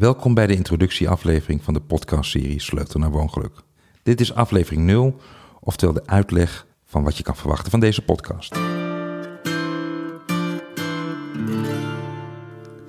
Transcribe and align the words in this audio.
Welkom 0.00 0.34
bij 0.34 0.46
de 0.46 0.54
introductieaflevering 0.54 1.62
van 1.62 1.74
de 1.74 1.80
podcastserie 1.80 2.60
Sleutel 2.60 3.00
naar 3.00 3.10
Woongeluk. 3.10 3.52
Dit 4.02 4.20
is 4.20 4.34
aflevering 4.34 4.84
0, 4.86 5.20
oftewel 5.60 5.94
de 5.94 6.06
uitleg 6.06 6.66
van 6.84 7.02
wat 7.04 7.16
je 7.16 7.22
kan 7.22 7.36
verwachten 7.36 7.70
van 7.70 7.80
deze 7.80 8.02
podcast. 8.04 8.54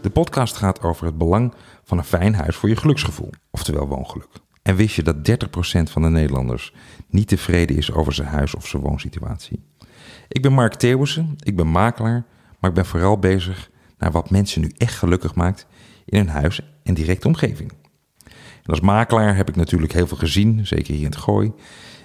De 0.01 0.09
podcast 0.13 0.55
gaat 0.55 0.81
over 0.81 1.05
het 1.05 1.17
belang 1.17 1.53
van 1.83 1.97
een 1.97 2.03
fijn 2.03 2.35
huis 2.35 2.55
voor 2.55 2.69
je 2.69 2.75
geluksgevoel, 2.75 3.29
oftewel 3.49 3.87
woongeluk. 3.87 4.29
En 4.61 4.75
wist 4.75 4.95
je 4.95 5.03
dat 5.03 5.29
30% 5.29 5.91
van 5.91 6.01
de 6.01 6.09
Nederlanders 6.09 6.73
niet 7.07 7.27
tevreden 7.27 7.77
is 7.77 7.91
over 7.91 8.13
zijn 8.13 8.27
huis 8.27 8.55
of 8.55 8.67
zijn 8.67 8.83
woonsituatie? 8.83 9.63
Ik 10.27 10.41
ben 10.41 10.53
Mark 10.53 10.73
Theeuwissen, 10.73 11.35
ik 11.43 11.55
ben 11.55 11.67
makelaar, 11.67 12.25
maar 12.59 12.69
ik 12.69 12.75
ben 12.75 12.85
vooral 12.85 13.19
bezig 13.19 13.69
naar 13.97 14.11
wat 14.11 14.29
mensen 14.29 14.61
nu 14.61 14.71
echt 14.77 14.95
gelukkig 14.95 15.35
maakt 15.35 15.67
in 16.05 16.17
hun 16.17 16.29
huis 16.29 16.61
directe 16.93 17.27
omgeving. 17.27 17.71
Als 18.65 18.79
makelaar 18.79 19.35
heb 19.35 19.49
ik 19.49 19.55
natuurlijk 19.55 19.93
heel 19.93 20.07
veel 20.07 20.17
gezien, 20.17 20.67
zeker 20.67 20.93
hier 20.93 21.03
in 21.03 21.09
het 21.09 21.17
Gooi. 21.17 21.51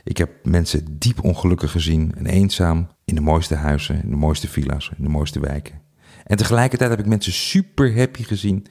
Ik 0.05 0.17
heb 0.17 0.31
mensen 0.43 0.99
diep 0.99 1.25
ongelukkig 1.25 1.71
gezien 1.71 2.15
en 2.17 2.27
eenzaam 2.27 2.89
in 3.05 3.15
de 3.15 3.21
mooiste 3.21 3.55
huizen, 3.55 4.03
in 4.03 4.11
de 4.11 4.17
mooiste 4.17 4.49
villa's, 4.49 4.91
in 4.97 5.05
de 5.05 5.11
mooiste 5.11 5.41
wijken. 5.41 5.81
En 6.25 6.37
tegelijkertijd 6.37 6.91
heb 6.91 6.99
ik 6.99 7.07
mensen 7.07 7.33
super 7.33 7.97
happy 7.97 8.23
gezien 8.23 8.67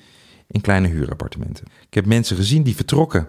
in 0.47 0.61
kleine 0.61 0.87
huurappartementen. 0.87 1.65
Ik 1.87 1.93
heb 1.93 2.05
mensen 2.05 2.35
gezien 2.35 2.63
die 2.63 2.75
vertrokken 2.75 3.27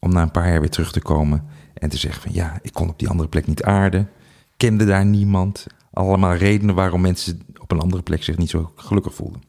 om 0.00 0.12
na 0.12 0.22
een 0.22 0.30
paar 0.30 0.50
jaar 0.50 0.60
weer 0.60 0.70
terug 0.70 0.92
te 0.92 1.00
komen 1.00 1.44
en 1.74 1.88
te 1.88 1.96
zeggen 1.96 2.22
van 2.22 2.32
ja, 2.32 2.58
ik 2.62 2.72
kon 2.72 2.88
op 2.88 2.98
die 2.98 3.08
andere 3.08 3.28
plek 3.28 3.46
niet 3.46 3.62
aarden, 3.62 4.08
kende 4.56 4.84
daar 4.84 5.06
niemand. 5.06 5.66
Allemaal 5.92 6.34
redenen 6.34 6.74
waarom 6.74 7.00
mensen 7.00 7.40
op 7.60 7.72
een 7.72 7.80
andere 7.80 8.02
plek 8.02 8.22
zich 8.22 8.36
niet 8.36 8.50
zo 8.50 8.72
gelukkig 8.76 9.14
voelden. 9.14 9.42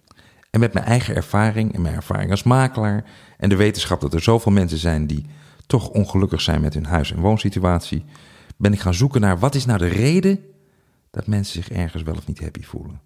En 0.57 0.63
met 0.63 0.73
mijn 0.73 0.85
eigen 0.85 1.15
ervaring 1.15 1.73
en 1.73 1.81
mijn 1.81 1.95
ervaring 1.95 2.31
als 2.31 2.43
makelaar 2.43 3.05
en 3.37 3.49
de 3.49 3.55
wetenschap 3.55 4.01
dat 4.01 4.13
er 4.13 4.21
zoveel 4.21 4.51
mensen 4.51 4.77
zijn 4.77 5.07
die 5.07 5.25
toch 5.67 5.89
ongelukkig 5.89 6.41
zijn 6.41 6.61
met 6.61 6.73
hun 6.73 6.85
huis- 6.85 7.11
en 7.11 7.19
woonsituatie, 7.19 8.05
ben 8.55 8.73
ik 8.73 8.79
gaan 8.79 8.93
zoeken 8.93 9.21
naar 9.21 9.39
wat 9.39 9.55
is 9.55 9.65
nou 9.65 9.79
de 9.79 9.87
reden 9.87 10.39
dat 11.11 11.27
mensen 11.27 11.53
zich 11.53 11.77
ergens 11.77 12.03
wel 12.03 12.15
of 12.15 12.27
niet 12.27 12.39
happy 12.39 12.63
voelen. 12.63 13.01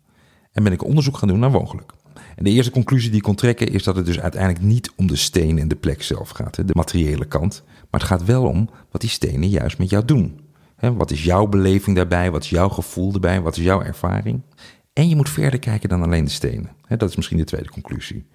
En 0.51 0.63
ben 0.63 0.73
ik 0.73 0.83
onderzoek 0.83 1.17
gaan 1.17 1.27
doen 1.27 1.39
naar 1.39 1.51
woongeluk. 1.51 1.93
En 2.35 2.43
de 2.43 2.49
eerste 2.49 2.71
conclusie 2.71 3.09
die 3.09 3.17
ik 3.17 3.23
kon 3.23 3.35
trekken 3.35 3.67
is 3.67 3.83
dat 3.83 3.95
het 3.95 4.05
dus 4.05 4.19
uiteindelijk 4.19 4.63
niet 4.63 4.91
om 4.95 5.07
de 5.07 5.15
steen 5.15 5.59
en 5.59 5.67
de 5.67 5.75
plek 5.75 6.03
zelf 6.03 6.29
gaat, 6.29 6.55
de 6.55 6.73
materiële 6.73 7.25
kant. 7.25 7.63
Maar 7.65 7.99
het 7.99 8.09
gaat 8.09 8.25
wel 8.25 8.43
om 8.43 8.69
wat 8.91 9.01
die 9.01 9.09
stenen 9.09 9.49
juist 9.49 9.77
met 9.77 9.89
jou 9.89 10.05
doen. 10.05 10.39
Wat 10.79 11.11
is 11.11 11.23
jouw 11.23 11.47
beleving 11.47 11.95
daarbij? 11.95 12.31
Wat 12.31 12.43
is 12.43 12.49
jouw 12.49 12.69
gevoel 12.69 13.11
daarbij? 13.11 13.41
Wat 13.41 13.57
is 13.57 13.63
jouw 13.63 13.81
ervaring? 13.81 14.41
En 15.01 15.09
je 15.09 15.15
moet 15.15 15.29
verder 15.29 15.59
kijken 15.59 15.89
dan 15.89 16.03
alleen 16.03 16.23
de 16.23 16.31
stenen. 16.31 16.69
Dat 16.87 17.09
is 17.09 17.15
misschien 17.15 17.37
de 17.37 17.43
tweede 17.43 17.69
conclusie. 17.69 18.25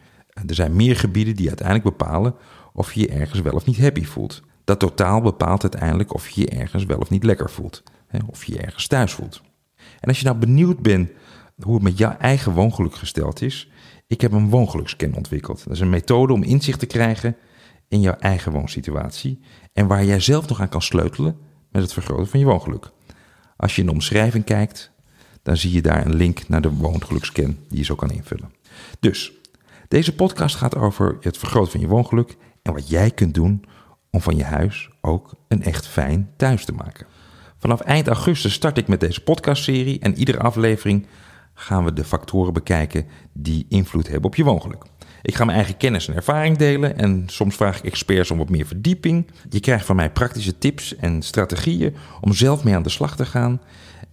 Er 0.47 0.55
zijn 0.55 0.77
meer 0.77 0.97
gebieden 0.97 1.37
die 1.37 1.49
uiteindelijk 1.49 1.97
bepalen 1.97 2.35
of 2.73 2.93
je 2.93 3.01
je 3.01 3.09
ergens 3.09 3.41
wel 3.41 3.53
of 3.53 3.67
niet 3.67 3.79
happy 3.79 4.05
voelt. 4.05 4.43
Dat 4.65 4.79
totaal 4.79 5.21
bepaalt 5.21 5.63
uiteindelijk 5.63 6.15
of 6.15 6.29
je 6.29 6.41
je 6.41 6.49
ergens 6.49 6.85
wel 6.85 6.99
of 6.99 7.11
niet 7.11 7.25
lekker 7.25 7.51
voelt. 7.51 7.83
Of 8.27 8.45
je 8.45 8.53
je 8.53 8.59
ergens 8.59 8.87
thuis 8.87 9.13
voelt. 9.13 9.43
En 10.01 10.09
als 10.09 10.19
je 10.19 10.25
nou 10.25 10.37
benieuwd 10.37 10.83
bent 10.83 11.11
hoe 11.63 11.75
het 11.75 11.83
met 11.83 11.99
jouw 11.99 12.17
eigen 12.19 12.53
woongeluk 12.53 12.95
gesteld 12.95 13.43
is, 13.43 13.71
ik 14.07 14.21
heb 14.21 14.33
een 14.33 14.51
woongelukscan 14.51 15.15
ontwikkeld. 15.15 15.65
Dat 15.65 15.73
is 15.73 15.81
een 15.81 15.91
methode 15.91 16.33
om 16.33 16.43
inzicht 16.43 16.79
te 16.79 16.87
krijgen 16.87 17.37
in 17.89 18.01
jouw 18.01 18.17
eigen 18.19 18.53
woonsituatie 18.53 19.41
en 19.73 19.87
waar 19.87 20.05
jij 20.05 20.21
zelf 20.21 20.49
nog 20.49 20.61
aan 20.61 20.69
kan 20.69 20.83
sleutelen 20.83 21.37
met 21.71 21.83
het 21.83 21.93
vergroten 21.93 22.27
van 22.29 22.41
je 22.41 22.47
woongeluk. 22.47 22.91
Als 23.57 23.75
je 23.75 23.81
in 23.81 23.87
de 23.87 23.93
omschrijving 23.93 24.45
kijkt, 24.45 24.95
dan 25.47 25.57
zie 25.57 25.73
je 25.73 25.83
daar 25.83 26.07
een 26.07 26.15
link 26.15 26.49
naar 26.49 26.61
de 26.61 26.71
woongelukscan 26.71 27.57
die 27.69 27.79
je 27.79 27.85
zo 27.85 27.95
kan 27.95 28.11
invullen. 28.11 28.53
Dus, 29.01 29.33
deze 29.89 30.15
podcast 30.15 30.57
gaat 30.57 30.77
over 30.77 31.17
het 31.21 31.39
vergroten 31.39 31.71
van 31.71 31.81
je 31.81 31.87
woongeluk 31.87 32.37
en 32.63 32.73
wat 32.73 32.89
jij 32.89 33.11
kunt 33.11 33.35
doen 33.35 33.65
om 34.11 34.21
van 34.21 34.37
je 34.37 34.45
huis 34.45 34.89
ook 35.01 35.35
een 35.49 35.63
echt 35.63 35.87
fijn 35.87 36.31
thuis 36.37 36.65
te 36.65 36.73
maken. 36.73 37.07
Vanaf 37.59 37.81
eind 37.81 38.07
augustus 38.07 38.53
start 38.53 38.79
ik 38.79 38.89
met 38.89 39.01
deze 39.01 39.23
podcastserie 39.23 39.99
en 39.99 40.19
iedere 40.19 40.39
aflevering 40.39 41.07
gaan 41.55 41.85
we 41.85 41.93
de 41.93 42.05
factoren 42.05 42.53
bekijken 42.53 43.07
die 43.33 43.67
invloed 43.69 44.09
hebben 44.09 44.31
op 44.31 44.37
je 44.37 44.45
woongeluk. 44.45 44.85
Ik 45.23 45.35
ga 45.35 45.45
mijn 45.45 45.57
eigen 45.57 45.77
kennis 45.77 46.09
en 46.09 46.15
ervaring 46.15 46.57
delen 46.57 46.99
en 46.99 47.23
soms 47.27 47.57
vraag 47.57 47.79
ik 47.79 47.85
experts 47.85 48.31
om 48.31 48.39
wat 48.39 48.49
meer 48.49 48.67
verdieping. 48.67 49.27
Je 49.49 49.61
krijgt 49.61 49.87
van 49.87 49.97
mij 49.97 50.11
praktische 50.11 50.59
tips 50.59 50.97
en 50.97 51.23
strategieën 51.23 51.95
om 52.21 52.33
zelf 52.33 52.65
mee 52.65 52.75
aan 52.75 52.83
de 52.83 52.89
slag 52.89 53.17
te 53.17 53.27
gaan. 53.27 53.61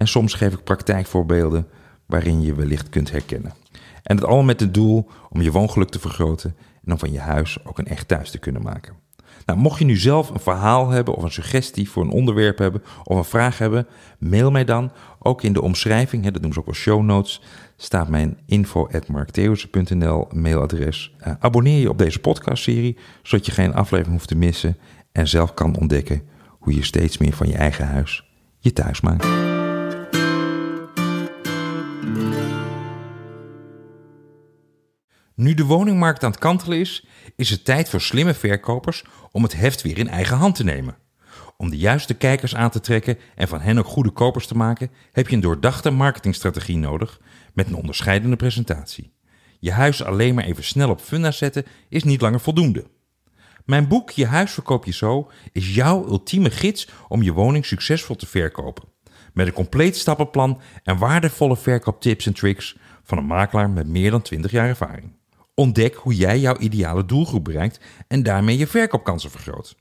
En 0.03 0.09
soms 0.09 0.33
geef 0.33 0.53
ik 0.53 0.63
praktijkvoorbeelden 0.63 1.67
waarin 2.05 2.41
je 2.41 2.55
wellicht 2.55 2.89
kunt 2.89 3.11
herkennen. 3.11 3.53
En 4.03 4.15
het 4.15 4.25
allemaal 4.25 4.43
met 4.43 4.59
het 4.59 4.73
doel 4.73 5.09
om 5.29 5.41
je 5.41 5.51
woongeluk 5.51 5.89
te 5.89 5.99
vergroten 5.99 6.55
en 6.85 6.91
om 6.91 6.99
van 6.99 7.11
je 7.11 7.19
huis 7.19 7.65
ook 7.65 7.77
een 7.77 7.87
echt 7.87 8.07
thuis 8.07 8.31
te 8.31 8.37
kunnen 8.37 8.61
maken. 8.61 8.93
Nou, 9.45 9.59
mocht 9.59 9.79
je 9.79 9.85
nu 9.85 9.97
zelf 9.97 10.29
een 10.29 10.39
verhaal 10.39 10.89
hebben 10.89 11.15
of 11.15 11.23
een 11.23 11.31
suggestie 11.31 11.89
voor 11.89 12.03
een 12.03 12.09
onderwerp 12.09 12.57
hebben 12.57 12.83
of 13.03 13.17
een 13.17 13.23
vraag 13.23 13.57
hebben, 13.57 13.87
mail 14.19 14.51
mij 14.51 14.65
dan. 14.65 14.91
Ook 15.19 15.43
in 15.43 15.53
de 15.53 15.61
omschrijving, 15.61 16.23
hè, 16.23 16.31
dat 16.31 16.41
noemen 16.41 16.53
ze 16.53 16.59
ook 16.59 16.73
wel 16.73 16.83
show 16.83 17.03
notes, 17.03 17.41
staat 17.77 18.09
mijn 18.09 18.37
info.marktheeuwse.nl 18.45 20.27
mailadres. 20.31 21.15
Uh, 21.27 21.33
abonneer 21.39 21.79
je 21.79 21.89
op 21.89 21.97
deze 21.97 22.19
podcastserie, 22.19 22.97
zodat 23.21 23.45
je 23.45 23.51
geen 23.51 23.73
aflevering 23.73 24.15
hoeft 24.15 24.27
te 24.27 24.35
missen 24.35 24.77
en 25.11 25.27
zelf 25.27 25.53
kan 25.53 25.77
ontdekken 25.77 26.21
hoe 26.59 26.75
je 26.75 26.83
steeds 26.83 27.17
meer 27.17 27.33
van 27.33 27.47
je 27.47 27.55
eigen 27.55 27.87
huis 27.87 28.31
je 28.59 28.73
thuis 28.73 29.01
maakt. 29.01 29.62
Nu 35.35 35.53
de 35.53 35.65
woningmarkt 35.65 36.23
aan 36.23 36.31
het 36.31 36.39
kantelen 36.39 36.79
is, 36.79 37.05
is 37.35 37.49
het 37.49 37.65
tijd 37.65 37.89
voor 37.89 38.01
slimme 38.01 38.33
verkopers 38.33 39.03
om 39.31 39.43
het 39.43 39.55
heft 39.55 39.81
weer 39.81 39.97
in 39.97 40.07
eigen 40.07 40.37
hand 40.37 40.55
te 40.55 40.63
nemen. 40.63 40.97
Om 41.57 41.69
de 41.69 41.77
juiste 41.77 42.13
kijkers 42.13 42.55
aan 42.55 42.69
te 42.69 42.79
trekken 42.79 43.17
en 43.35 43.47
van 43.47 43.61
hen 43.61 43.77
ook 43.77 43.85
goede 43.85 44.09
kopers 44.09 44.47
te 44.47 44.55
maken, 44.55 44.91
heb 45.11 45.27
je 45.27 45.35
een 45.35 45.41
doordachte 45.41 45.89
marketingstrategie 45.89 46.77
nodig 46.77 47.19
met 47.53 47.67
een 47.67 47.75
onderscheidende 47.75 48.35
presentatie. 48.35 49.13
Je 49.59 49.71
huis 49.71 50.03
alleen 50.03 50.35
maar 50.35 50.43
even 50.43 50.63
snel 50.63 50.89
op 50.89 51.01
funda 51.01 51.31
zetten 51.31 51.65
is 51.89 52.03
niet 52.03 52.21
langer 52.21 52.39
voldoende. 52.39 52.87
Mijn 53.65 53.87
boek 53.87 54.09
Je 54.09 54.25
huis 54.25 54.51
verkoop 54.51 54.85
je 54.85 54.93
zo 54.93 55.31
is 55.51 55.75
jouw 55.75 56.07
ultieme 56.07 56.49
gids 56.49 56.89
om 57.07 57.21
je 57.21 57.33
woning 57.33 57.65
succesvol 57.65 58.15
te 58.15 58.27
verkopen. 58.27 58.83
Met 59.33 59.47
een 59.47 59.53
compleet 59.53 59.97
stappenplan 59.97 60.61
en 60.83 60.97
waardevolle 60.97 61.57
verkooptips 61.57 62.25
en 62.25 62.33
tricks 62.33 62.77
van 63.03 63.17
een 63.17 63.25
makelaar 63.25 63.69
met 63.69 63.87
meer 63.87 64.11
dan 64.11 64.21
20 64.21 64.51
jaar 64.51 64.67
ervaring. 64.67 65.21
Ontdek 65.55 65.95
hoe 65.95 66.15
jij 66.15 66.39
jouw 66.39 66.57
ideale 66.57 67.05
doelgroep 67.05 67.43
bereikt 67.43 67.79
en 68.07 68.23
daarmee 68.23 68.57
je 68.57 68.67
verkoopkansen 68.67 69.31
vergroot. 69.31 69.75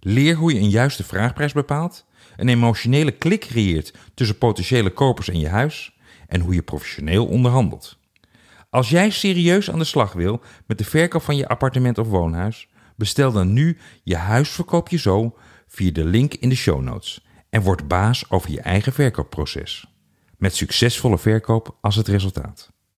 Leer 0.00 0.34
hoe 0.34 0.54
je 0.54 0.60
een 0.60 0.70
juiste 0.70 1.04
vraagprijs 1.04 1.52
bepaalt, 1.52 2.06
een 2.36 2.48
emotionele 2.48 3.10
klik 3.10 3.40
creëert 3.40 3.94
tussen 4.14 4.38
potentiële 4.38 4.90
kopers 4.90 5.28
en 5.28 5.38
je 5.38 5.48
huis 5.48 5.98
en 6.26 6.40
hoe 6.40 6.54
je 6.54 6.62
professioneel 6.62 7.26
onderhandelt. 7.26 7.98
Als 8.70 8.90
jij 8.90 9.10
serieus 9.10 9.70
aan 9.70 9.78
de 9.78 9.84
slag 9.84 10.12
wil 10.12 10.40
met 10.66 10.78
de 10.78 10.84
verkoop 10.84 11.22
van 11.22 11.36
je 11.36 11.48
appartement 11.48 11.98
of 11.98 12.08
woonhuis, 12.08 12.68
bestel 12.96 13.32
dan 13.32 13.52
nu 13.52 13.78
je 14.02 14.16
huisverkoop 14.16 14.88
je 14.88 14.98
zo 14.98 15.36
via 15.66 15.92
de 15.92 16.04
link 16.04 16.34
in 16.34 16.48
de 16.48 16.54
show 16.54 16.82
notes 16.82 17.26
en 17.50 17.62
word 17.62 17.88
baas 17.88 18.30
over 18.30 18.50
je 18.50 18.60
eigen 18.60 18.92
verkoopproces. 18.92 19.86
Met 20.36 20.54
succesvolle 20.54 21.18
verkoop 21.18 21.76
als 21.80 21.96
het 21.96 22.08
resultaat. 22.08 22.72